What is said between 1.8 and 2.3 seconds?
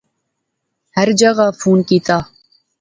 کیتیا